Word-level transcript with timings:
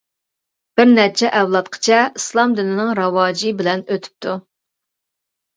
بىر 0.79 0.87
نەچچە 0.93 1.29
ئەۋلادقىچە 1.41 1.99
ئىسلام 2.21 2.55
دىنىنىڭ 2.61 2.89
راۋاجى 3.01 3.53
بىلەن 3.61 3.85
ئۆتۈپتۇ. 3.89 4.35